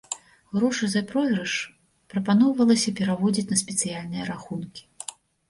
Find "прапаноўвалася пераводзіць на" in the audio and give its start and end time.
2.13-3.61